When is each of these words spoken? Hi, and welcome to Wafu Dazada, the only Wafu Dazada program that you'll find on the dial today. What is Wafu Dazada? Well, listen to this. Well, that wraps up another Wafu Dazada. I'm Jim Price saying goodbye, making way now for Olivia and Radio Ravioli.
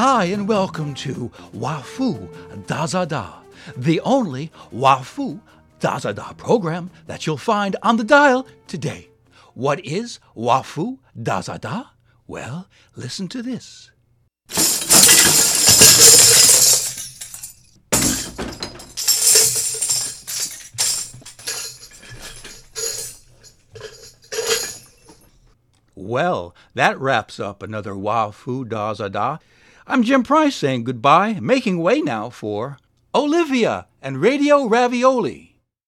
Hi, 0.00 0.26
and 0.26 0.46
welcome 0.46 0.94
to 0.94 1.32
Wafu 1.52 2.28
Dazada, 2.68 3.42
the 3.76 3.98
only 4.02 4.52
Wafu 4.72 5.40
Dazada 5.80 6.36
program 6.36 6.92
that 7.08 7.26
you'll 7.26 7.36
find 7.36 7.74
on 7.82 7.96
the 7.96 8.04
dial 8.04 8.46
today. 8.68 9.08
What 9.54 9.84
is 9.84 10.20
Wafu 10.36 10.98
Dazada? 11.20 11.88
Well, 12.28 12.68
listen 12.94 13.26
to 13.26 13.42
this. 13.42 13.90
Well, 25.96 26.54
that 26.74 26.96
wraps 27.00 27.40
up 27.40 27.64
another 27.64 27.94
Wafu 27.94 28.64
Dazada. 28.64 29.40
I'm 29.90 30.02
Jim 30.02 30.22
Price 30.22 30.54
saying 30.54 30.84
goodbye, 30.84 31.40
making 31.40 31.78
way 31.78 32.02
now 32.02 32.28
for 32.28 32.76
Olivia 33.14 33.86
and 34.02 34.20
Radio 34.20 34.66
Ravioli. 34.66 35.47